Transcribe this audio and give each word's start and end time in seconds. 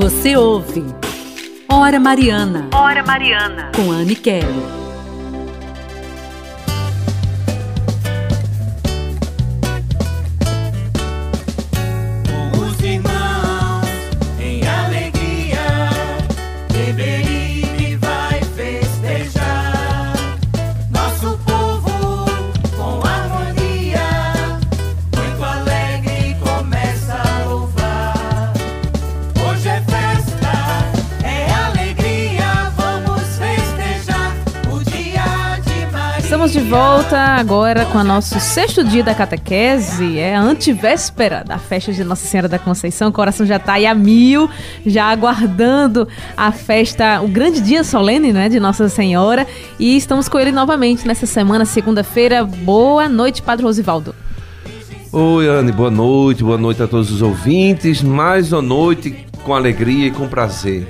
Você 0.00 0.36
ouve 0.36 0.84
Hora 1.68 1.98
Mariana. 1.98 2.68
Hora 2.72 3.02
Mariana. 3.02 3.72
Com 3.74 3.90
Anne 3.90 4.14
Kelly. 4.14 4.87
Estamos 36.38 36.52
de 36.52 36.70
volta 36.70 37.18
agora 37.18 37.84
com 37.86 37.98
o 37.98 38.04
nosso 38.04 38.38
sexto 38.38 38.84
dia 38.84 39.02
da 39.02 39.12
catequese, 39.12 40.20
é 40.20 40.36
a 40.36 40.40
antivéspera 40.40 41.42
da 41.44 41.58
festa 41.58 41.92
de 41.92 42.04
Nossa 42.04 42.28
Senhora 42.28 42.46
da 42.46 42.60
Conceição. 42.60 43.08
O 43.08 43.12
coração 43.12 43.44
já 43.44 43.56
está 43.56 43.72
aí 43.72 43.84
a 43.84 43.92
mil, 43.92 44.48
já 44.86 45.06
aguardando 45.06 46.06
a 46.36 46.52
festa, 46.52 47.20
o 47.22 47.26
grande 47.26 47.60
dia 47.60 47.82
solene 47.82 48.32
né, 48.32 48.48
de 48.48 48.60
Nossa 48.60 48.88
Senhora. 48.88 49.48
E 49.80 49.96
estamos 49.96 50.28
com 50.28 50.38
ele 50.38 50.52
novamente 50.52 51.08
nessa 51.08 51.26
semana, 51.26 51.64
segunda-feira. 51.64 52.44
Boa 52.44 53.08
noite, 53.08 53.42
Padre 53.42 53.64
Rosivaldo. 53.64 54.14
Oi, 55.10 55.48
Anne, 55.48 55.72
boa 55.72 55.90
noite, 55.90 56.44
boa 56.44 56.56
noite 56.56 56.80
a 56.80 56.86
todos 56.86 57.10
os 57.10 57.20
ouvintes. 57.20 58.00
Mais 58.00 58.52
uma 58.52 58.62
noite 58.62 59.26
com 59.42 59.56
alegria 59.56 60.06
e 60.06 60.10
com 60.12 60.28
prazer. 60.28 60.86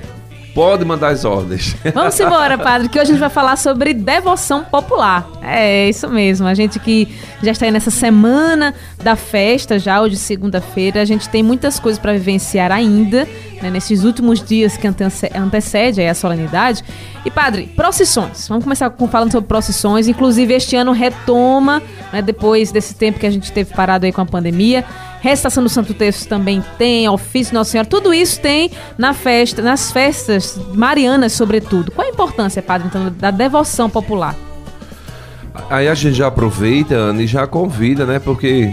Pode 0.59 0.83
mandar 0.83 1.13
as 1.13 1.23
ordens. 1.23 1.73
Vamos 1.95 2.19
embora, 2.19 2.57
padre, 2.57 2.89
que 2.89 2.99
hoje 2.99 3.11
a 3.11 3.13
gente 3.13 3.21
vai 3.21 3.29
falar 3.29 3.55
sobre 3.55 3.93
devoção 3.93 4.61
popular. 4.61 5.25
É 5.41 5.87
isso 5.87 6.09
mesmo. 6.09 6.45
A 6.45 6.53
gente 6.53 6.77
que 6.81 7.07
já 7.41 7.51
está 7.51 7.65
aí 7.65 7.71
nessa 7.71 7.89
semana 7.89 8.75
da 9.01 9.15
festa, 9.15 9.79
já 9.79 10.01
hoje 10.01 10.17
segunda-feira, 10.17 11.01
a 11.01 11.05
gente 11.05 11.29
tem 11.29 11.41
muitas 11.41 11.79
coisas 11.79 11.97
para 11.97 12.11
vivenciar 12.11 12.73
ainda, 12.73 13.25
né, 13.61 13.69
nesses 13.69 14.03
últimos 14.03 14.43
dias 14.43 14.75
que 14.75 14.85
antece 14.85 15.31
antecede 15.33 16.01
a 16.01 16.13
solenidade. 16.13 16.83
E 17.23 17.31
padre, 17.31 17.71
procissões. 17.73 18.45
Vamos 18.49 18.65
começar 18.65 18.89
com 18.89 19.07
falando 19.07 19.31
sobre 19.31 19.47
procissões. 19.47 20.09
Inclusive 20.09 20.53
este 20.53 20.75
ano 20.75 20.91
retoma, 20.91 21.81
né, 22.11 22.21
depois 22.21 22.69
desse 22.69 22.95
tempo 22.95 23.17
que 23.17 23.25
a 23.25 23.31
gente 23.31 23.49
teve 23.53 23.73
parado 23.73 24.05
aí 24.05 24.11
com 24.11 24.19
a 24.19 24.25
pandemia. 24.25 24.83
Restação 25.21 25.61
do 25.63 25.69
Santo 25.69 25.93
Terço 25.93 26.27
também 26.27 26.63
tem, 26.77 27.07
ofício 27.09 27.53
Nossa 27.53 27.71
Senhora, 27.71 27.87
tudo 27.87 28.13
isso 28.13 28.39
tem 28.39 28.71
na 28.97 29.13
festa, 29.13 29.61
nas 29.61 29.91
festas 29.91 30.57
marianas, 30.73 31.33
sobretudo. 31.33 31.91
Qual 31.91 32.07
a 32.07 32.09
importância, 32.09 32.61
padre, 32.61 32.87
então, 32.87 33.13
da 33.19 33.29
devoção 33.31 33.89
popular? 33.89 34.35
Aí 35.69 35.87
a 35.87 35.93
gente 35.93 36.15
já 36.15 36.27
aproveita, 36.27 36.95
Anne, 36.95 37.23
e 37.23 37.27
já 37.27 37.45
convida, 37.45 38.05
né? 38.05 38.17
Porque 38.19 38.71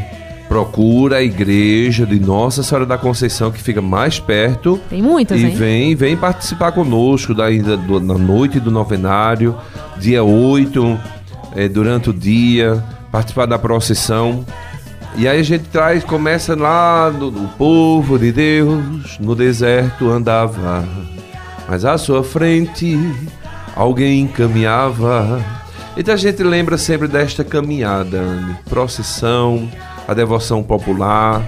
procura 0.48 1.16
a 1.16 1.22
igreja 1.22 2.06
de 2.06 2.20
Nossa 2.20 2.62
Senhora 2.62 2.86
da 2.86 2.96
Conceição, 2.96 3.50
que 3.50 3.60
fica 3.60 3.82
mais 3.82 4.20
perto. 4.20 4.80
Tem 4.88 5.02
muitas, 5.02 5.40
E 5.40 5.46
hein? 5.46 5.50
vem, 5.54 5.94
vem 5.96 6.16
participar 6.16 6.70
conosco 6.70 7.34
da, 7.34 7.50
da- 7.50 7.74
do- 7.76 7.98
na 8.00 8.14
noite 8.16 8.60
do 8.60 8.70
novenário, 8.70 9.56
dia 9.98 10.22
8, 10.22 10.96
eh, 11.56 11.68
durante 11.68 12.10
o 12.10 12.12
dia, 12.12 12.82
participar 13.10 13.46
da 13.46 13.58
procissão. 13.58 14.44
E 15.18 15.26
aí 15.26 15.40
a 15.40 15.42
gente 15.42 15.64
traz, 15.70 16.04
começa 16.04 16.54
lá 16.54 17.10
no, 17.10 17.48
povo 17.56 18.18
de 18.18 18.30
Deus, 18.30 19.18
no 19.18 19.34
deserto 19.34 20.10
andava, 20.10 20.86
mas 21.66 21.86
à 21.86 21.96
sua 21.96 22.22
frente 22.22 22.98
alguém 23.74 24.26
caminhava. 24.26 25.42
Então 25.96 26.12
a 26.12 26.18
gente 26.18 26.42
lembra 26.42 26.76
sempre 26.76 27.08
desta 27.08 27.42
caminhada, 27.42 28.18
Anne. 28.18 28.56
procissão, 28.68 29.66
a 30.06 30.12
devoção 30.12 30.62
popular. 30.62 31.42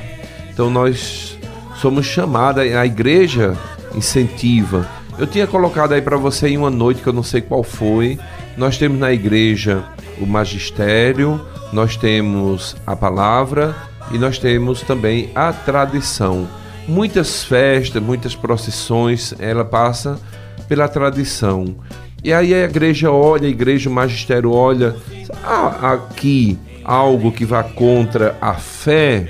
Então 0.50 0.70
nós 0.70 1.38
somos 1.76 2.06
chamados, 2.06 2.62
a 2.62 2.86
igreja 2.86 3.54
incentiva. 3.94 4.88
Eu 5.18 5.26
tinha 5.26 5.46
colocado 5.46 5.92
aí 5.92 6.00
para 6.00 6.16
você 6.16 6.48
em 6.48 6.56
uma 6.56 6.70
noite 6.70 7.02
que 7.02 7.08
eu 7.08 7.12
não 7.12 7.22
sei 7.22 7.42
qual 7.42 7.62
foi. 7.62 8.18
Nós 8.56 8.78
temos 8.78 8.98
na 8.98 9.12
igreja 9.12 9.84
o 10.18 10.26
magistério, 10.26 11.38
nós 11.72 11.96
temos 11.96 12.76
a 12.86 12.96
palavra 12.96 13.74
e 14.10 14.18
nós 14.18 14.38
temos 14.38 14.82
também 14.82 15.30
a 15.34 15.52
tradição. 15.52 16.48
Muitas 16.86 17.44
festas, 17.44 18.02
muitas 18.02 18.34
procissões, 18.34 19.34
ela 19.38 19.64
passa 19.64 20.18
pela 20.66 20.88
tradição. 20.88 21.76
E 22.24 22.32
aí 22.32 22.52
a 22.54 22.64
igreja 22.64 23.10
olha, 23.10 23.46
a 23.46 23.50
igreja, 23.50 23.88
o 23.88 23.92
magistério 23.92 24.52
olha, 24.52 24.96
há 25.44 25.92
aqui 25.92 26.58
algo 26.84 27.30
que 27.30 27.44
vá 27.44 27.62
contra 27.62 28.36
a 28.40 28.54
fé, 28.54 29.28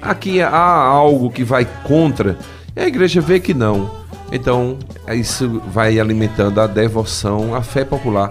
aqui 0.00 0.40
há 0.40 0.56
algo 0.56 1.30
que 1.30 1.42
vai 1.42 1.66
contra, 1.84 2.38
e 2.74 2.80
a 2.80 2.86
igreja 2.86 3.20
vê 3.20 3.40
que 3.40 3.52
não. 3.52 3.90
Então, 4.32 4.78
isso 5.08 5.60
vai 5.66 6.00
alimentando 6.00 6.60
a 6.60 6.66
devoção, 6.66 7.54
a 7.54 7.62
fé 7.62 7.84
popular. 7.84 8.30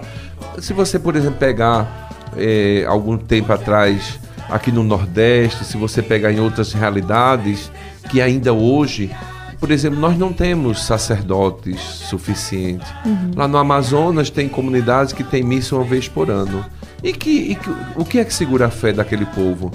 Se 0.58 0.72
você, 0.72 0.98
por 0.98 1.16
exemplo, 1.16 1.38
pegar 1.38 2.05
eh, 2.36 2.84
algum 2.86 3.16
tempo 3.16 3.52
atrás 3.52 4.18
aqui 4.48 4.70
no 4.70 4.82
Nordeste, 4.84 5.64
se 5.64 5.76
você 5.76 6.02
pegar 6.02 6.32
em 6.32 6.38
outras 6.40 6.72
realidades, 6.72 7.70
que 8.10 8.20
ainda 8.20 8.52
hoje, 8.52 9.10
por 9.58 9.70
exemplo, 9.70 9.98
nós 9.98 10.16
não 10.16 10.32
temos 10.32 10.84
sacerdotes 10.84 11.80
suficientes. 11.80 12.86
Lá 13.34 13.48
no 13.48 13.58
Amazonas 13.58 14.30
tem 14.30 14.48
comunidades 14.48 15.12
que 15.12 15.24
tem 15.24 15.42
missa 15.42 15.74
uma 15.74 15.84
vez 15.84 16.06
por 16.08 16.30
ano. 16.30 16.64
E 17.02 17.12
que, 17.12 17.30
e 17.30 17.54
que- 17.56 17.74
o 17.96 18.04
que 18.04 18.18
é 18.18 18.24
que 18.24 18.32
segura 18.32 18.66
a 18.66 18.70
fé 18.70 18.92
daquele 18.92 19.26
povo? 19.26 19.70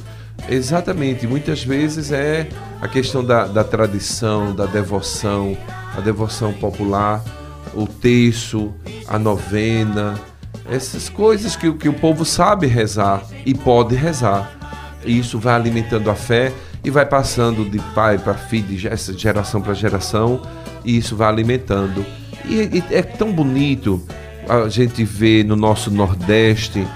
Exatamente, 0.50 1.28
muitas 1.28 1.64
vezes 1.64 2.12
é 2.12 2.48
a 2.82 2.88
questão 2.88 3.24
da, 3.24 3.46
da 3.46 3.64
tradição, 3.64 4.54
da 4.56 4.66
devoção, 4.66 5.56
a 5.96 6.02
devoção 6.02 6.52
popular, 6.54 7.24
o 7.76 7.86
terço, 7.86 8.74
a 9.08 9.20
novena, 9.20 10.16
essas 10.72 11.10
coisas 11.10 11.56
que, 11.56 11.72
que 11.74 11.90
o 11.90 11.94
povo 11.94 12.24
sabe 12.24 12.66
rezar 12.66 13.24
e 13.46 13.54
pode 13.54 13.94
rezar. 13.94 14.58
E 15.06 15.20
isso 15.20 15.38
vai 15.38 15.54
alimentando 15.54 16.10
a 16.10 16.16
fé 16.16 16.54
e 16.84 16.90
vai 16.90 17.06
passando 17.06 17.70
de 17.70 17.78
pai 17.94 18.18
para 18.18 18.34
filho, 18.34 18.68
de 18.68 18.78
ge- 18.78 19.18
geração 19.18 19.62
para 19.62 19.74
geração, 19.74 20.42
e 20.86 20.98
isso 20.98 21.16
vai 21.16 21.28
alimentando. 21.28 22.06
E, 22.46 22.56
e 22.78 22.84
é 22.90 23.02
tão 23.02 23.32
bonito 23.34 24.02
a 24.48 24.70
gente 24.70 25.04
ver 25.04 25.44
no 25.44 25.56
nosso 25.56 25.92
Nordeste, 25.92 26.88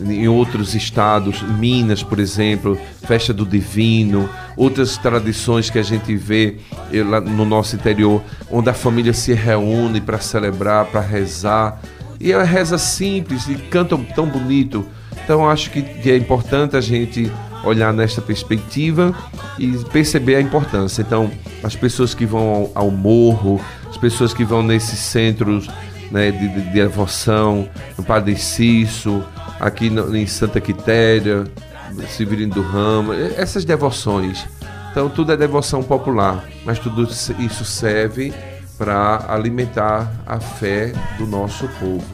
em 0.00 0.26
outros 0.26 0.74
estados, 0.74 1.42
Minas, 1.42 2.02
por 2.02 2.18
exemplo, 2.18 2.78
Festa 3.06 3.32
do 3.32 3.44
Divino, 3.46 4.28
outras 4.56 4.96
tradições 4.96 5.70
que 5.70 5.78
a 5.78 5.82
gente 5.82 6.16
vê 6.16 6.56
eh, 6.92 7.02
lá 7.02 7.20
no 7.20 7.44
nosso 7.44 7.76
interior, 7.76 8.22
onde 8.50 8.70
a 8.70 8.74
família 8.74 9.12
se 9.12 9.32
reúne 9.34 10.00
para 10.00 10.18
celebrar, 10.18 10.86
para 10.86 11.00
rezar. 11.00 11.80
E 12.20 12.32
é 12.32 12.36
uma 12.36 12.44
reza 12.44 12.78
simples 12.78 13.46
e 13.48 13.54
cantam 13.54 14.04
tão 14.04 14.26
bonito. 14.26 14.86
Então 15.22 15.48
acho 15.48 15.70
que, 15.70 15.82
que 15.82 16.10
é 16.10 16.16
importante 16.16 16.76
a 16.76 16.80
gente 16.80 17.30
olhar 17.64 17.92
nesta 17.92 18.20
perspectiva 18.20 19.14
e 19.58 19.68
perceber 19.92 20.36
a 20.36 20.40
importância. 20.40 21.00
Então, 21.00 21.30
as 21.62 21.74
pessoas 21.74 22.12
que 22.14 22.26
vão 22.26 22.70
ao, 22.74 22.84
ao 22.84 22.90
morro, 22.90 23.58
as 23.88 23.96
pessoas 23.96 24.34
que 24.34 24.44
vão 24.44 24.62
nesses 24.62 24.98
centros 24.98 25.68
né, 26.10 26.30
de, 26.30 26.46
de, 26.48 26.60
de 26.60 26.70
devoção, 26.70 27.66
no 27.96 28.04
Padre 28.04 28.36
Cício, 28.36 29.24
aqui 29.58 29.88
no- 29.88 30.14
em 30.14 30.26
Santa 30.26 30.60
Quitéria, 30.60 31.44
Severino 32.08 32.54
do 32.54 32.62
Ramo, 32.62 33.12
essas 33.14 33.64
devoções. 33.64 34.44
Então, 34.90 35.08
tudo 35.08 35.32
é 35.32 35.36
devoção 35.36 35.82
popular, 35.82 36.44
mas 36.66 36.78
tudo 36.78 37.08
isso 37.38 37.64
serve 37.64 38.32
para 38.78 39.24
alimentar 39.28 40.10
a 40.26 40.40
fé 40.40 40.92
do 41.18 41.26
nosso 41.26 41.68
povo. 41.80 42.04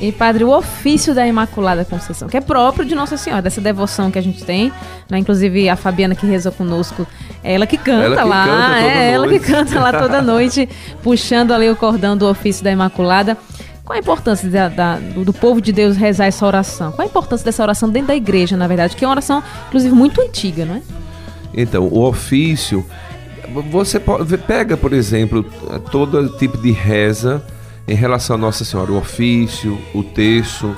E, 0.00 0.10
padre, 0.10 0.42
o 0.42 0.50
ofício 0.50 1.14
da 1.14 1.24
Imaculada 1.26 1.84
Conceição, 1.84 2.26
que 2.28 2.36
é 2.36 2.40
próprio 2.40 2.84
de 2.84 2.92
Nossa 2.92 3.16
Senhora, 3.16 3.40
dessa 3.42 3.60
devoção 3.60 4.10
que 4.10 4.18
a 4.18 4.22
gente 4.22 4.42
tem. 4.44 4.72
Né? 5.08 5.18
Inclusive, 5.18 5.68
a 5.68 5.76
Fabiana 5.76 6.14
que 6.16 6.26
rezou 6.26 6.50
conosco, 6.50 7.06
é 7.44 7.54
ela 7.54 7.66
que 7.68 7.76
canta 7.78 8.06
Ela 8.06 8.22
que 8.22 8.28
lá. 8.28 8.44
canta 8.46 8.80
é 8.80 9.10
ela 9.12 9.24
que 9.28 9.34
noite. 9.38 9.46
canta 9.46 9.80
lá 9.80 9.92
toda 9.92 10.20
noite, 10.22 10.68
puxando 11.04 11.52
ali 11.52 11.70
o 11.70 11.76
cordão 11.76 12.16
do 12.16 12.26
ofício 12.28 12.64
da 12.64 12.72
Imaculada. 12.72 13.36
Qual 13.84 13.96
a 13.96 14.00
importância 14.00 14.48
da- 14.50 14.68
da- 14.68 14.96
do, 14.98 15.24
do 15.24 15.32
povo 15.32 15.60
de 15.60 15.70
Deus 15.72 15.96
rezar 15.96 16.26
essa 16.26 16.44
oração? 16.46 16.90
Qual 16.90 17.06
a 17.06 17.08
importância 17.08 17.44
dessa 17.44 17.62
oração 17.62 17.88
dentro 17.88 18.08
da 18.08 18.16
igreja, 18.16 18.56
na 18.56 18.66
verdade? 18.66 18.96
Que 18.96 19.04
é 19.04 19.06
uma 19.08 19.12
oração, 19.12 19.40
inclusive, 19.68 19.94
muito 19.94 20.20
antiga, 20.20 20.64
não 20.64 20.76
é? 20.76 20.82
Então, 21.54 21.84
o 21.86 22.00
ofício, 22.04 22.84
você 23.60 24.00
pega, 24.38 24.76
por 24.76 24.92
exemplo, 24.92 25.44
todo 25.90 26.28
tipo 26.38 26.56
de 26.58 26.70
reza 26.70 27.44
em 27.86 27.94
relação 27.94 28.36
a 28.36 28.38
Nossa 28.38 28.64
Senhora, 28.64 28.92
o 28.92 28.98
ofício, 28.98 29.78
o 29.94 30.02
terço. 30.02 30.74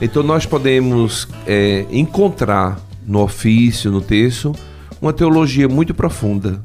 Então, 0.00 0.22
nós 0.22 0.46
podemos 0.46 1.28
é, 1.46 1.86
encontrar 1.90 2.78
no 3.06 3.20
ofício, 3.20 3.90
no 3.90 4.00
terço, 4.00 4.52
uma 5.00 5.12
teologia 5.12 5.68
muito 5.68 5.94
profunda. 5.94 6.60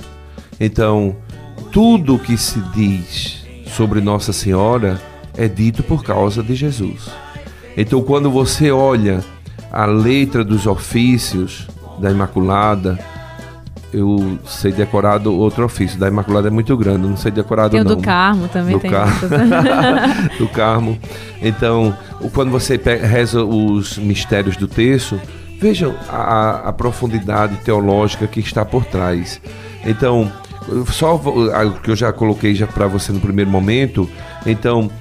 Então, 0.60 1.16
tudo 1.72 2.20
que 2.20 2.38
se 2.38 2.60
diz 2.74 3.46
sobre 3.68 4.02
Nossa 4.02 4.34
Senhora 4.34 5.02
é 5.36 5.48
dito 5.48 5.84
por 5.84 6.04
causa 6.04 6.42
de 6.44 6.56
Jesus. 6.56 7.10
Então, 7.76 8.02
quando 8.02 8.30
você 8.30 8.72
olha 8.72 9.24
a 9.72 9.86
letra 9.86 10.44
dos 10.44 10.66
ofícios 10.66 11.68
da 12.00 12.10
Imaculada, 12.10 12.98
eu 13.94 14.38
sei 14.46 14.72
decorado 14.72 15.34
outro 15.34 15.66
ofício. 15.66 16.00
Da 16.00 16.08
Imaculada 16.08 16.48
é 16.48 16.52
muito 16.52 16.76
grande, 16.78 17.08
não 17.08 17.18
sei 17.18 17.32
decorado 17.32 17.72
Tem 17.72 17.84
não. 17.84 17.96
do 17.96 18.02
Carmo 18.02 18.48
também 18.48 18.76
Do 18.76 18.80
tem. 18.80 18.92
Muitas. 18.92 20.38
do 20.38 20.48
Carmo. 20.50 20.98
Então, 21.42 21.96
quando 22.34 22.52
você 22.52 22.76
reza 22.78 23.44
os 23.44 23.98
mistérios 23.98 24.58
do 24.58 24.68
texto, 24.68 25.20
vejam 25.60 25.96
a, 26.10 26.70
a 26.70 26.74
profundidade 26.74 27.58
teológica 27.58 28.28
que 28.28 28.40
está 28.40 28.66
por 28.66 28.86
trás. 28.86 29.42
Então, 29.86 30.32
eu 30.68 30.86
só 30.86 31.16
o 31.16 31.80
que 31.82 31.92
eu 31.92 31.96
já 31.96 32.12
coloquei 32.12 32.54
já 32.54 32.68
para 32.68 32.88
você 32.88 33.12
no 33.12 33.20
primeiro 33.20 33.50
momento. 33.50 34.10
Então, 34.46 34.92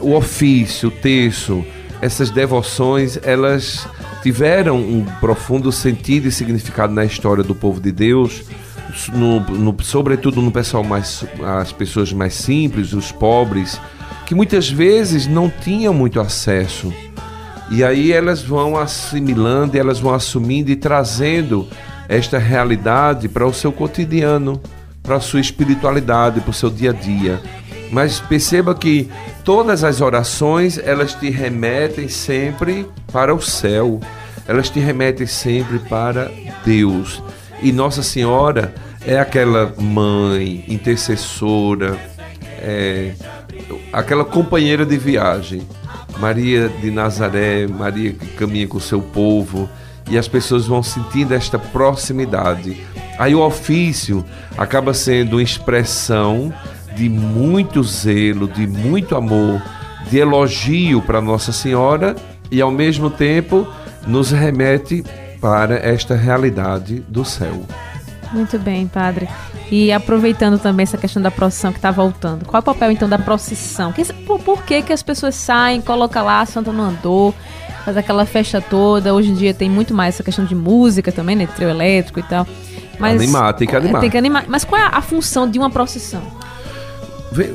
o 0.00 0.14
ofício, 0.14 0.88
o 0.88 0.92
texto, 0.92 1.64
essas 2.02 2.30
devoções, 2.30 3.18
elas 3.22 3.86
tiveram 4.22 4.76
um 4.76 5.04
profundo 5.20 5.70
sentido 5.72 6.26
e 6.28 6.32
significado 6.32 6.92
na 6.92 7.04
história 7.04 7.42
do 7.44 7.54
povo 7.54 7.80
de 7.80 7.90
Deus, 7.92 8.42
no- 9.14 9.40
no- 9.40 9.76
sobretudo 9.82 10.42
no 10.42 10.50
pessoal 10.50 10.82
mais, 10.84 11.24
as 11.60 11.72
pessoas 11.72 12.12
mais 12.12 12.34
simples, 12.34 12.92
os 12.92 13.10
pobres, 13.12 13.80
que 14.26 14.34
muitas 14.34 14.68
vezes 14.68 15.26
não 15.26 15.48
tinham 15.48 15.94
muito 15.94 16.20
acesso. 16.20 16.92
E 17.70 17.82
aí 17.82 18.12
elas 18.12 18.42
vão 18.42 18.76
assimilando, 18.76 19.78
elas 19.78 19.98
vão 19.98 20.12
assumindo 20.12 20.70
e 20.70 20.76
trazendo 20.76 21.66
esta 22.08 22.36
realidade 22.38 23.28
para 23.28 23.46
o 23.46 23.54
seu 23.54 23.72
cotidiano, 23.72 24.60
para 25.02 25.16
a 25.16 25.20
sua 25.20 25.40
espiritualidade, 25.40 26.40
para 26.40 26.50
o 26.50 26.54
seu 26.54 26.68
dia 26.68 26.90
a 26.90 26.92
dia. 26.92 27.40
Mas 27.92 28.20
perceba 28.20 28.74
que 28.74 29.10
todas 29.44 29.84
as 29.84 30.00
orações, 30.00 30.78
elas 30.78 31.12
te 31.12 31.28
remetem 31.28 32.08
sempre 32.08 32.88
para 33.12 33.34
o 33.34 33.40
céu. 33.40 34.00
Elas 34.48 34.70
te 34.70 34.80
remetem 34.80 35.26
sempre 35.26 35.78
para 35.78 36.32
Deus. 36.64 37.22
E 37.60 37.70
Nossa 37.70 38.02
Senhora 38.02 38.74
é 39.06 39.18
aquela 39.18 39.74
mãe 39.78 40.64
intercessora, 40.68 41.98
é, 42.62 43.12
aquela 43.92 44.24
companheira 44.24 44.86
de 44.86 44.96
viagem. 44.96 45.60
Maria 46.18 46.70
de 46.70 46.90
Nazaré, 46.90 47.66
Maria 47.66 48.14
que 48.14 48.26
caminha 48.28 48.66
com 48.66 48.78
o 48.78 48.80
seu 48.80 49.02
povo, 49.02 49.68
e 50.10 50.16
as 50.16 50.26
pessoas 50.26 50.66
vão 50.66 50.82
sentindo 50.82 51.34
esta 51.34 51.58
proximidade. 51.58 52.74
Aí 53.18 53.34
o 53.34 53.44
ofício 53.44 54.24
acaba 54.56 54.94
sendo 54.94 55.36
uma 55.36 55.42
expressão 55.42 56.52
de 56.94 57.08
muito 57.08 57.82
zelo, 57.82 58.46
de 58.48 58.66
muito 58.66 59.16
amor, 59.16 59.62
de 60.10 60.18
elogio 60.18 61.00
para 61.02 61.20
Nossa 61.20 61.52
Senhora 61.52 62.14
e 62.50 62.60
ao 62.60 62.70
mesmo 62.70 63.10
tempo 63.10 63.66
nos 64.06 64.30
remete 64.30 65.04
para 65.40 65.76
esta 65.76 66.14
realidade 66.14 67.00
do 67.08 67.24
céu. 67.24 67.62
Muito 68.32 68.58
bem, 68.58 68.86
padre. 68.86 69.28
E 69.70 69.92
aproveitando 69.92 70.58
também 70.58 70.84
essa 70.84 70.96
questão 70.96 71.22
da 71.22 71.30
procissão 71.30 71.72
que 71.72 71.78
está 71.78 71.90
voltando, 71.90 72.44
qual 72.44 72.58
é 72.58 72.60
o 72.60 72.62
papel 72.62 72.90
então 72.92 73.08
da 73.08 73.18
procissão? 73.18 73.92
Por, 74.26 74.38
por 74.38 74.62
que, 74.62 74.82
que 74.82 74.92
as 74.92 75.02
pessoas 75.02 75.34
saem, 75.34 75.80
colocam 75.80 76.24
lá, 76.24 76.40
a 76.40 76.46
Santa 76.46 76.72
não 76.72 76.84
andou, 76.84 77.34
faz 77.84 77.96
aquela 77.96 78.24
festa 78.24 78.60
toda? 78.60 79.14
Hoje 79.14 79.30
em 79.30 79.34
dia 79.34 79.52
tem 79.52 79.68
muito 79.68 79.94
mais 79.94 80.14
essa 80.14 80.22
questão 80.22 80.44
de 80.44 80.54
música 80.54 81.10
também, 81.10 81.36
né? 81.36 81.46
Trio 81.46 81.68
elétrico 81.68 82.20
e 82.20 82.22
tal. 82.22 82.46
Animar, 83.00 83.54
tem 83.54 83.66
que 83.66 83.74
animar. 83.74 84.00
Tem 84.00 84.10
que 84.10 84.18
animar. 84.18 84.44
Mas 84.46 84.64
qual 84.64 84.80
é 84.80 84.88
a 84.90 85.02
função 85.02 85.50
de 85.50 85.58
uma 85.58 85.70
procissão? 85.70 86.22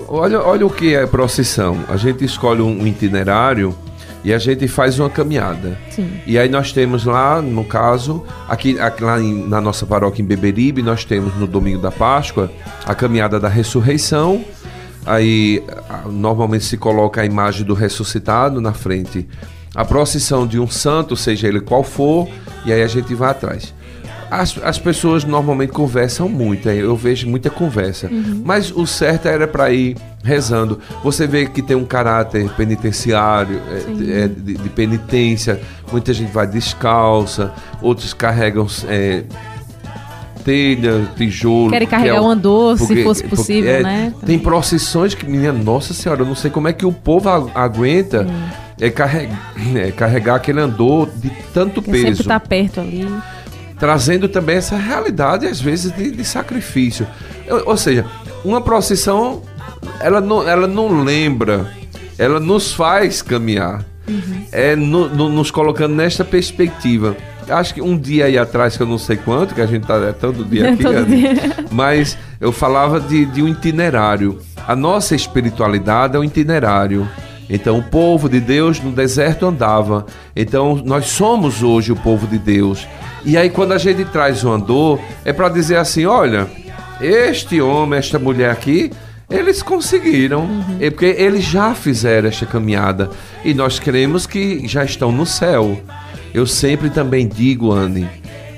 Olha, 0.08 0.42
olha 0.42 0.66
o 0.66 0.70
que 0.70 0.96
é 0.96 1.06
procissão. 1.06 1.84
A 1.88 1.98
gente 1.98 2.24
escolhe 2.26 2.62
um 2.62 2.86
itinerário 2.88 3.76
e 4.24 4.34
a 4.34 4.40
gente 4.40 4.68
faz 4.68 5.00
uma 5.00 5.10
caminhada. 5.10 5.78
Sim. 5.92 6.10
E 6.26 6.38
aí 6.38 6.50
nós 6.50 6.72
temos 6.72 7.06
lá, 7.06 7.42
no 7.42 7.64
caso, 7.64 8.24
aqui, 8.50 8.80
aqui 8.80 9.04
lá 9.04 9.20
em- 9.22 9.48
na 9.48 9.62
nossa 9.62 9.86
paróquia 9.86 10.22
em 10.22 10.26
Beberibe, 10.26 10.82
nós 10.82 11.06
temos 11.06 11.36
no 11.36 11.46
domingo 11.48 11.82
da 11.82 11.92
Páscoa 11.92 12.52
a 12.86 12.96
caminhada 12.96 13.40
da 13.40 13.48
ressurreição. 13.48 14.44
Aí 15.06 15.64
normalmente 16.10 16.66
se 16.66 16.76
coloca 16.78 17.22
a 17.22 17.26
imagem 17.26 17.66
do 17.66 17.74
ressuscitado 17.74 18.60
na 18.60 18.74
frente. 18.74 19.28
A 19.76 19.86
procissão 19.86 20.46
de 20.48 20.60
um 20.60 20.68
santo, 20.68 21.16
seja 21.16 21.48
ele 21.48 21.62
qual 21.62 21.84
for, 21.84 22.28
e 22.66 22.74
aí 22.74 22.82
a 22.82 22.88
gente 22.88 23.14
vai 23.14 23.30
atrás. 23.30 23.74
As, 24.30 24.58
as 24.64 24.78
pessoas 24.78 25.24
normalmente 25.24 25.72
conversam 25.72 26.28
muito, 26.28 26.68
eu 26.70 26.96
vejo 26.96 27.28
muita 27.30 27.50
conversa. 27.50 28.10
Mas 28.44 28.72
o 28.76 28.86
certo 28.86 29.28
era 29.28 29.48
para 29.48 29.72
ir 29.72 29.96
rezando. 30.24 30.80
Você 31.04 31.26
vê 31.26 31.46
que 31.46 31.62
tem 31.62 31.78
um 31.78 31.86
caráter 31.86 32.50
penitenciário, 32.58 33.62
é, 33.70 34.24
é, 34.24 34.28
de, 34.28 34.56
de 34.56 34.70
penitência. 34.70 35.62
Muita 35.92 36.14
gente 36.14 36.32
vai 36.32 36.46
descalça, 36.46 37.54
outros 37.82 38.14
carregam 38.14 38.68
é, 38.90 39.24
telha, 40.44 41.08
tijolo. 41.18 41.70
Querem 41.72 41.88
porque 41.88 41.96
é 41.96 41.98
carregar 42.00 42.22
o- 42.22 42.26
o 42.26 42.30
andor, 42.30 42.78
se 42.78 42.88
porque- 42.88 43.04
fosse 43.04 43.22
porque, 43.24 43.36
possível, 43.36 43.70
é, 43.72 43.84
né? 43.84 44.14
Tem 44.26 44.40
procissões 44.40 45.14
que, 45.14 45.26
minha 45.26 45.52
nossa 45.52 45.94
senhora, 45.94 46.22
eu 46.22 46.26
não 46.26 46.36
sei 46.36 46.50
como 46.50 46.68
é 46.68 46.74
que 46.74 46.86
o 46.86 46.92
povo 46.92 47.30
aguenta 47.54 48.24
Hum. 48.24 48.50
é, 48.80 48.90
carreg- 48.90 49.32
é, 49.76 49.92
carregar 49.92 50.36
aquele 50.36 50.60
andor 50.62 51.10
de 51.16 51.30
tanto 51.54 51.82
Porque 51.82 51.92
sempre 51.98 52.12
peso 52.12 52.24
tá 52.26 52.40
perto 52.40 52.80
ali. 52.80 53.08
Trazendo 53.80 54.28
também 54.28 54.58
essa 54.58 54.76
realidade, 54.76 55.46
às 55.46 55.60
vezes, 55.62 55.92
de, 55.92 56.12
de 56.12 56.26
sacrifício. 56.26 57.08
Eu- 57.46 57.64
Ou 57.66 57.78
seja, 57.78 58.06
uma 58.44 58.62
procissão, 58.62 59.42
ela 60.00 60.20
não, 60.22 60.48
ela 60.48 60.68
não 60.68 61.04
lembra, 61.04 61.72
ela 62.18 62.40
nos 62.40 62.74
faz 62.74 63.22
caminhar. 63.22 63.84
É 64.52 64.76
no- 64.76 65.10
no- 65.10 65.30
nos 65.30 65.52
colocando 65.52 65.94
nesta 65.94 66.24
perspectiva. 66.24 67.16
Acho 67.50 67.74
que 67.74 67.82
um 67.82 67.98
dia 67.98 68.26
aí 68.26 68.38
atrás, 68.38 68.76
que 68.78 68.84
eu 68.84 68.88
não 68.88 68.98
sei 68.98 69.18
quanto, 69.18 69.54
que 69.54 69.62
a 69.62 69.66
gente 69.66 69.86
tá 69.86 69.96
é 69.98 70.12
todo 70.14 70.44
dia 70.46 70.72
aqui, 70.74 70.84
Todo 70.84 71.06
dia. 71.06 71.34
mas 71.72 72.18
eu 72.42 72.52
falava 72.52 73.00
de, 73.00 73.26
de 73.26 73.42
um 73.42 73.48
itinerário. 73.48 74.40
A 74.68 74.76
nossa 74.76 75.16
espiritualidade 75.16 76.16
é 76.16 76.20
um 76.20 76.24
itinerário. 76.24 77.08
Então 77.50 77.78
o 77.80 77.84
povo 77.84 78.28
de 78.28 78.40
Deus 78.42 78.82
no 78.82 78.92
deserto 78.92 79.46
andava. 79.46 80.06
Então 80.36 80.82
nós 80.86 81.06
somos 81.08 81.64
hoje 81.64 81.92
o 81.92 81.96
povo 81.96 82.28
de 82.28 82.38
Deus. 82.38 82.86
E 83.28 83.36
aí 83.36 83.50
quando 83.50 83.74
a 83.74 83.78
gente 83.78 84.06
traz 84.06 84.42
o 84.46 84.50
andor, 84.50 85.02
é 85.26 85.34
para 85.34 85.50
dizer 85.50 85.76
assim, 85.76 86.06
olha, 86.06 86.48
este 87.02 87.60
homem, 87.60 88.00
esta 88.00 88.18
mulher 88.18 88.50
aqui, 88.50 88.90
eles 89.30 89.62
conseguiram, 89.62 90.48
é 90.80 90.90
porque 90.90 91.08
eles 91.08 91.44
já 91.44 91.76
fizeram 91.76 92.30
esta 92.30 92.46
caminhada. 92.46 93.10
E 93.44 93.54
nós 93.54 93.80
cremos 93.80 94.26
que 94.26 94.66
já 94.66 94.86
estão 94.86 95.12
no 95.12 95.26
céu. 95.26 95.78
Eu 96.34 96.48
sempre 96.48 96.90
também 96.90 97.28
digo, 97.28 97.74
Anne, 97.74 98.08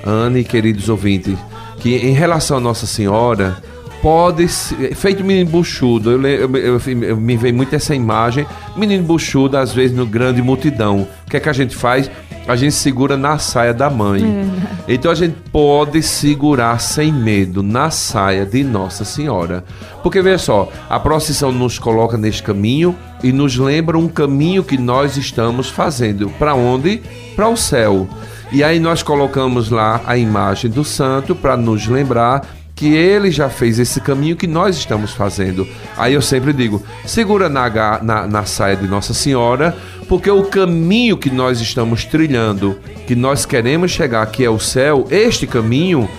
Anne, 0.06 0.44
queridos 0.44 0.88
ouvintes, 0.88 1.36
que 1.80 1.96
em 1.96 2.14
relação 2.14 2.58
a 2.58 2.62
Nossa 2.62 2.86
Senhora, 2.86 3.58
pode 4.02 4.48
ser. 4.48 4.96
Feito 4.96 5.24
menino 5.24 5.50
buchudo, 5.50 6.12
eu, 6.12 6.22
eu, 6.26 6.56
eu- 6.56 6.80
eu- 7.04 7.18
me 7.18 7.36
vem 7.38 7.52
muito 7.52 7.76
essa 7.76 7.94
imagem. 7.96 8.46
Menino 8.76 9.04
buchudo, 9.04 9.58
às 9.58 9.74
vezes, 9.74 9.96
no 9.96 10.06
grande 10.06 10.42
multidão. 10.42 11.08
O 11.26 11.30
que 11.30 11.38
é 11.38 11.40
que 11.40 11.50
a 11.50 11.54
gente 11.54 11.76
faz? 11.76 12.10
A 12.48 12.56
gente 12.56 12.72
segura 12.74 13.16
na 13.16 13.38
saia 13.38 13.74
da 13.74 13.90
mãe. 13.90 14.24
Então 14.92 15.12
a 15.12 15.16
gente 15.16 15.36
pode 15.52 16.02
segurar 16.02 16.80
sem 16.82 17.14
medo 17.14 17.62
na 17.62 17.92
saia 17.92 18.44
de 18.44 18.64
Nossa 18.64 19.06
Senhora. 19.06 19.64
Porque 20.02 20.20
veja 20.20 20.40
só, 20.40 20.68
a 20.90 21.00
procissão 21.00 21.52
nos 21.52 21.78
coloca 21.78 22.18
neste 22.18 22.42
caminho 22.42 22.96
e 23.24 23.32
nos 23.32 23.56
lembra 23.56 23.96
um 23.96 24.08
caminho 24.08 24.64
que 24.64 24.80
nós 24.80 25.16
estamos 25.16 25.70
fazendo. 25.70 26.32
Para 26.40 26.56
onde? 26.56 27.04
Para 27.36 27.48
o 27.48 27.56
céu. 27.56 28.08
E 28.52 28.64
aí 28.64 28.80
nós 28.80 29.04
colocamos 29.04 29.70
lá 29.70 30.02
a 30.08 30.18
imagem 30.18 30.72
do 30.72 30.84
santo 30.84 31.36
para 31.36 31.56
nos 31.56 31.86
lembrar 31.86 32.48
que 32.80 32.96
ele 32.96 33.30
já 33.30 33.50
fez 33.50 33.78
esse 33.78 34.00
caminho 34.00 34.38
que 34.38 34.48
nós 34.48 34.78
estamos 34.78 35.12
fazendo. 35.12 35.68
Aí 35.98 36.14
eu 36.14 36.22
sempre 36.22 36.54
digo: 36.54 36.82
segura 37.06 37.50
na, 37.50 37.70
na, 38.02 38.26
na 38.26 38.46
saia 38.46 38.78
de 38.78 38.88
Nossa 38.88 39.14
Senhora, 39.14 39.76
porque 40.08 40.32
o 40.32 40.44
caminho 40.44 41.18
que 41.18 41.30
nós 41.30 41.60
estamos 41.60 42.06
trilhando, 42.06 42.80
que 43.06 43.18
nós 43.18 43.46
queremos 43.46 43.92
chegar, 43.92 44.26
que 44.28 44.46
é 44.46 44.50
o 44.50 44.58
céu, 44.58 45.06
este 45.12 45.46
caminho, 45.46 46.10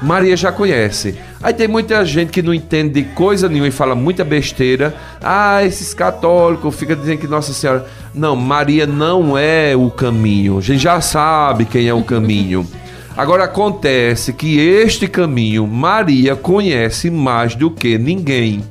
Maria 0.00 0.34
já 0.34 0.50
conhece. 0.50 1.14
Aí 1.42 1.52
tem 1.52 1.68
muita 1.68 2.02
gente 2.06 2.30
que 2.30 2.40
não 2.40 2.54
entende 2.54 3.02
de 3.02 3.08
coisa 3.10 3.46
nenhuma 3.46 3.68
e 3.68 3.70
fala 3.70 3.94
muita 3.94 4.24
besteira. 4.24 4.96
Ah, 5.22 5.62
esses 5.62 5.92
católicos 5.92 6.74
ficam 6.74 6.96
dizendo 6.96 7.18
que 7.18 7.26
Nossa 7.26 7.52
Senhora. 7.52 7.86
Não, 8.14 8.34
Maria 8.34 8.86
não 8.86 9.36
é 9.36 9.76
o 9.76 9.90
caminho. 9.90 10.56
A 10.56 10.62
gente 10.62 10.82
já 10.82 11.02
sabe 11.02 11.66
quem 11.66 11.86
é 11.86 11.92
o 11.92 12.02
caminho. 12.02 12.66
Agora 13.18 13.42
acontece 13.42 14.32
que 14.32 14.60
este 14.60 15.08
caminho 15.08 15.66
Maria 15.66 16.36
conhece 16.36 17.10
mais 17.10 17.56
do 17.56 17.68
que 17.68 17.98
ninguém. 17.98 18.62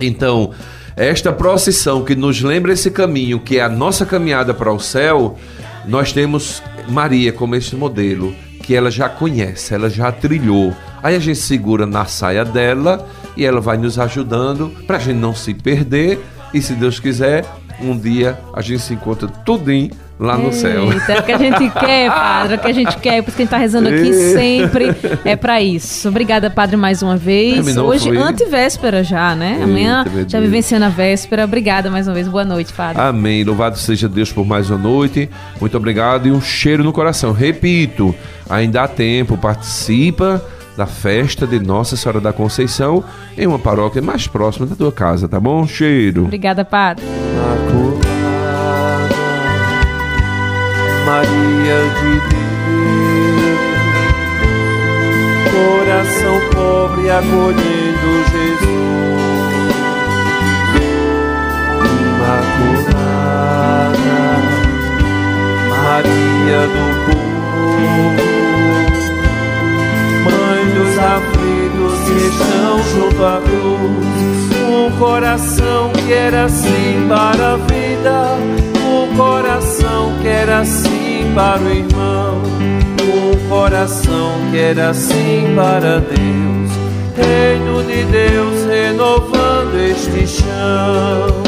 Então, 0.00 0.50
esta 0.96 1.32
procissão 1.32 2.02
que 2.02 2.16
nos 2.16 2.42
lembra 2.42 2.72
esse 2.72 2.90
caminho, 2.90 3.38
que 3.38 3.58
é 3.58 3.62
a 3.62 3.68
nossa 3.68 4.04
caminhada 4.04 4.52
para 4.52 4.72
o 4.72 4.80
céu, 4.80 5.38
nós 5.86 6.12
temos 6.12 6.60
Maria 6.88 7.32
como 7.32 7.54
esse 7.54 7.76
modelo, 7.76 8.34
que 8.64 8.74
ela 8.74 8.90
já 8.90 9.08
conhece, 9.08 9.72
ela 9.72 9.88
já 9.88 10.10
trilhou. 10.10 10.74
Aí 11.00 11.14
a 11.14 11.20
gente 11.20 11.38
segura 11.38 11.86
na 11.86 12.06
saia 12.06 12.44
dela 12.44 13.08
e 13.36 13.44
ela 13.44 13.60
vai 13.60 13.76
nos 13.76 14.00
ajudando 14.00 14.68
para 14.84 14.96
a 14.96 15.00
gente 15.00 15.18
não 15.18 15.32
se 15.32 15.54
perder 15.54 16.18
e 16.52 16.60
se 16.60 16.72
Deus 16.72 16.98
quiser, 16.98 17.44
um 17.80 17.96
dia 17.96 18.36
a 18.52 18.60
gente 18.60 18.82
se 18.82 18.94
encontra 18.94 19.28
tudinho 19.28 19.92
lá 20.18 20.36
no 20.36 20.52
céu. 20.52 20.92
Eita, 20.92 21.12
é 21.12 21.20
o 21.20 21.22
que 21.22 21.32
a 21.32 21.38
gente 21.38 21.70
quer, 21.70 22.10
padre, 22.10 22.54
é 22.54 22.56
o 22.56 22.60
que 22.60 22.66
a 22.68 22.72
gente 22.72 22.96
quer, 22.98 23.22
por 23.22 23.28
isso 23.28 23.36
que 23.36 23.42
a 23.42 23.44
gente 23.44 23.50
tá 23.50 23.58
rezando 23.58 23.88
aqui 23.88 24.12
sempre 24.12 24.94
é 25.24 25.36
para 25.36 25.60
isso. 25.60 26.08
Obrigada, 26.08 26.50
padre, 26.50 26.76
mais 26.76 27.02
uma 27.02 27.16
vez. 27.16 27.54
Terminou, 27.56 27.88
Hoje, 27.88 28.08
foi? 28.08 28.16
antivéspera 28.16 29.04
já, 29.04 29.34
né? 29.34 29.60
Amanhã 29.62 30.04
Eita, 30.06 30.10
meu 30.16 30.28
já 30.28 30.40
vivenciando 30.40 30.84
a 30.86 30.88
véspera. 30.88 31.44
Obrigada 31.44 31.90
mais 31.90 32.08
uma 32.08 32.14
vez. 32.14 32.28
Boa 32.28 32.44
noite, 32.44 32.72
padre. 32.72 33.00
Amém. 33.00 33.44
Louvado 33.44 33.78
seja 33.78 34.08
Deus 34.08 34.32
por 34.32 34.46
mais 34.46 34.70
uma 34.70 34.78
noite. 34.78 35.28
Muito 35.60 35.76
obrigado 35.76 36.26
e 36.26 36.32
um 36.32 36.40
cheiro 36.40 36.82
no 36.82 36.92
coração. 36.92 37.32
Repito, 37.32 38.14
ainda 38.48 38.82
há 38.82 38.88
tempo, 38.88 39.36
participa 39.36 40.42
da 40.76 40.86
festa 40.86 41.46
de 41.46 41.58
Nossa 41.58 41.96
Senhora 41.96 42.20
da 42.20 42.32
Conceição 42.32 43.02
em 43.36 43.46
uma 43.46 43.58
paróquia 43.58 44.02
mais 44.02 44.26
próxima 44.26 44.66
da 44.66 44.76
tua 44.76 44.92
casa, 44.92 45.26
tá 45.26 45.40
bom? 45.40 45.66
Cheiro. 45.66 46.24
Obrigada, 46.24 46.64
padre. 46.64 47.04
Maria 51.06 51.78
de 52.00 52.12
Deus, 52.30 53.62
coração 55.52 56.36
pobre 56.50 57.08
acolhendo 57.08 58.10
Jesus. 58.32 58.66
Imaculada 62.18 63.22
Maria 65.84 66.62
do 66.74 66.86
povo, 67.06 68.18
Mãe 70.24 70.62
dos 70.74 70.94
aflitos 70.98 71.94
que 72.04 72.18
estão 72.26 72.72
junto 72.82 73.20
à 73.24 73.40
cruz, 73.42 74.06
um 74.68 74.90
coração 74.98 75.92
que 76.04 76.12
era 76.12 76.46
assim 76.46 77.06
para 77.08 77.52
a 77.52 77.56
vida, 77.58 78.16
um 78.84 79.16
coração 79.16 80.18
que 80.20 80.26
era 80.26 80.58
assim 80.62 80.95
para 81.36 81.60
o 81.60 81.68
irmão, 81.68 82.40
um 83.02 83.48
coração 83.50 84.32
que 84.50 84.56
era 84.56 84.88
assim 84.88 85.52
para 85.54 86.00
Deus, 86.00 86.70
reino 87.14 87.82
de 87.82 88.04
Deus 88.04 88.64
renovando 88.64 89.74
este 89.74 90.26
chão. 90.26 91.42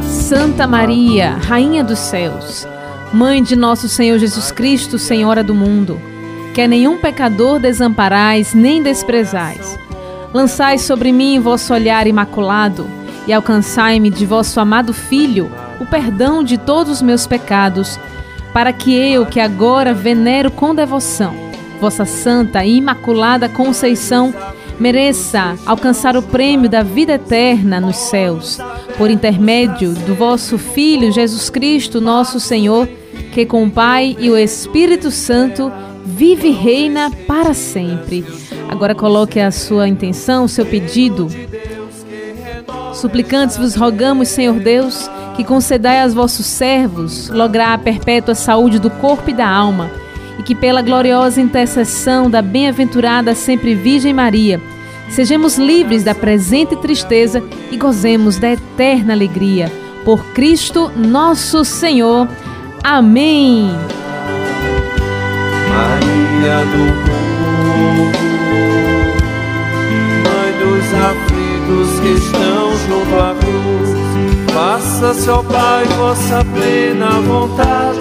Santa 0.00 0.64
Maria, 0.64 1.30
Rainha 1.42 1.82
dos 1.82 1.98
Céus, 1.98 2.68
Mãe 3.12 3.42
de 3.42 3.56
nosso 3.56 3.88
Senhor 3.88 4.16
Jesus 4.20 4.52
Cristo, 4.52 4.96
Senhora 4.96 5.42
do 5.42 5.54
mundo, 5.54 6.00
que 6.54 6.60
a 6.60 6.68
nenhum 6.68 6.98
pecador 6.98 7.58
desamparais 7.58 8.54
nem 8.54 8.80
desprezais. 8.80 9.76
Lançai 10.32 10.78
sobre 10.78 11.10
mim 11.10 11.40
vosso 11.40 11.74
olhar 11.74 12.06
imaculado 12.06 12.88
e 13.26 13.32
alcançai-me 13.32 14.08
de 14.08 14.24
vosso 14.24 14.60
amado 14.60 14.92
Filho 14.92 15.50
o 15.80 15.86
perdão 15.86 16.42
de 16.42 16.58
todos 16.58 16.92
os 16.92 17.02
meus 17.02 17.26
pecados, 17.26 17.98
para 18.52 18.72
que 18.72 18.94
eu, 18.94 19.26
que 19.26 19.40
agora 19.40 19.92
venero 19.92 20.50
com 20.50 20.74
devoção, 20.74 21.34
vossa 21.80 22.04
santa 22.04 22.64
e 22.64 22.76
imaculada 22.76 23.48
Conceição, 23.48 24.32
mereça 24.78 25.56
alcançar 25.66 26.16
o 26.16 26.22
prêmio 26.22 26.68
da 26.68 26.82
vida 26.82 27.14
eterna 27.14 27.80
nos 27.80 27.96
céus, 27.96 28.58
por 28.96 29.10
intermédio 29.10 29.92
do 29.92 30.14
vosso 30.14 30.58
Filho 30.58 31.12
Jesus 31.12 31.50
Cristo, 31.50 32.00
nosso 32.00 32.38
Senhor, 32.40 32.88
que 33.32 33.44
com 33.44 33.64
o 33.64 33.70
Pai 33.70 34.16
e 34.18 34.30
o 34.30 34.36
Espírito 34.36 35.10
Santo 35.10 35.70
vive 36.04 36.48
e 36.48 36.52
reina 36.52 37.10
para 37.26 37.54
sempre. 37.54 38.24
Agora 38.68 38.94
coloque 38.94 39.40
a 39.40 39.50
sua 39.50 39.88
intenção, 39.88 40.44
o 40.44 40.48
seu 40.48 40.64
pedido. 40.64 41.28
Suplicantes 42.92 43.56
vos 43.56 43.74
rogamos, 43.74 44.28
Senhor 44.28 44.58
Deus, 44.60 45.10
que 45.34 45.44
concedai 45.44 46.00
aos 46.00 46.14
vossos 46.14 46.46
servos 46.46 47.28
lograr 47.28 47.74
a 47.74 47.78
perpétua 47.78 48.34
saúde 48.34 48.78
do 48.78 48.90
corpo 48.90 49.30
e 49.30 49.34
da 49.34 49.48
alma, 49.48 49.90
e 50.38 50.42
que 50.42 50.54
pela 50.54 50.82
gloriosa 50.82 51.40
intercessão 51.40 52.30
da 52.30 52.40
bem-aventurada 52.40 53.34
sempre 53.34 53.74
Virgem 53.74 54.12
Maria, 54.12 54.60
sejamos 55.10 55.58
livres 55.58 56.04
da 56.04 56.14
presente 56.14 56.76
tristeza 56.76 57.42
e 57.70 57.76
gozemos 57.76 58.38
da 58.38 58.50
eterna 58.50 59.12
alegria. 59.12 59.70
Por 60.04 60.24
Cristo 60.32 60.90
nosso 60.96 61.64
Senhor. 61.64 62.28
Amém. 62.82 63.70
Maria 65.68 66.58
do 66.66 66.84
povo, 67.04 68.04
Mãe 70.24 70.50
dos 70.60 70.86
aflitos 70.94 72.00
que 72.00 72.08
estão 72.08 72.53
faça-se, 75.04 75.28
ó 75.28 75.42
Pai, 75.42 75.84
vossa 75.84 76.44
plena 76.54 77.10
vontade, 77.20 77.98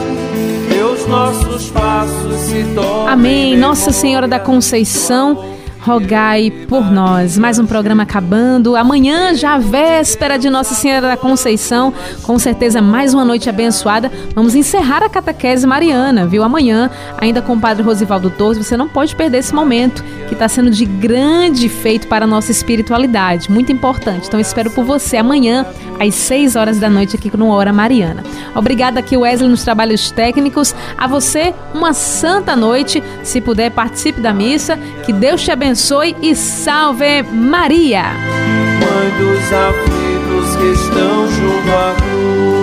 que 0.70 0.80
os 0.80 1.06
nossos 1.08 1.70
passos 1.70 2.36
se 2.36 2.64
tornem. 2.74 3.08
Amém. 3.10 3.58
Nossa 3.58 3.92
Senhora 3.92 4.28
da 4.28 4.40
Conceição, 4.40 5.44
rogai 5.82 6.50
por 6.70 6.90
nós. 6.90 7.38
Mais 7.38 7.60
um 7.60 7.66
programa 7.66 8.04
acabando. 8.04 8.78
Amanhã, 8.78 9.34
já 9.34 9.58
véspera 9.58 10.38
de 10.38 10.50
Nossa 10.50 10.74
Senhora 10.74 11.08
da 11.10 11.18
Conceição, 11.18 11.94
com 12.22 12.40
certeza 12.40 12.82
mais 12.82 13.14
uma 13.14 13.26
noite 13.26 13.50
abençoada. 13.50 14.10
Vamos 14.34 14.56
encerrar 14.56 15.04
a 15.04 15.10
catequese 15.10 15.68
mariana, 15.68 16.26
viu? 16.26 16.42
Amanhã, 16.42 16.90
ainda 17.18 17.42
com 17.42 17.54
o 17.54 17.60
Padre 17.60 17.84
Rosivaldo 17.84 18.30
Torres, 18.30 18.66
você 18.66 18.78
não 18.78 18.88
pode 18.88 19.14
perder 19.14 19.40
esse 19.40 19.54
momento 19.54 20.04
que 20.30 20.34
está 20.34 20.48
sendo 20.48 20.72
de 20.72 20.86
grande 20.86 21.68
feito 21.68 22.08
para 22.08 22.24
a 22.24 22.28
nossa 22.28 22.50
espiritualidade. 22.50 23.52
Muito 23.52 23.72
importante. 23.74 24.28
Então, 24.28 24.40
espero 24.40 24.72
por 24.72 24.86
você 24.86 25.18
amanhã, 25.18 25.66
às 26.00 26.16
6 26.16 26.56
horas 26.56 26.80
da 26.80 26.90
noite, 26.90 27.16
aqui 27.16 27.36
no 27.36 27.50
Hora 27.50 27.74
Mariana. 27.74 28.24
Obrigada 28.56 29.00
aqui, 29.00 29.18
Wesley, 29.18 29.50
nos 29.50 29.64
trabalhos 29.64 30.12
técnicos. 30.12 30.76
A 30.98 31.08
você, 31.08 31.54
uma 31.74 31.94
santa 31.94 32.56
noite. 32.56 33.04
Se 33.24 33.42
puder, 33.42 33.72
participe 33.72 34.22
da 34.22 34.34
missa. 34.34 34.78
Que 35.06 35.12
Deus 35.12 35.42
te 35.42 35.52
abençoe 35.52 36.16
e 36.22 36.36
salve 36.36 37.24
Maria! 37.24 38.04
Mãe 38.04 39.10
dos 39.18 39.54
aflitos 39.54 40.56
que 40.56 40.66
estão 40.72 41.28
junto 41.32 41.70
à 41.72 41.96
cruz. 41.96 42.63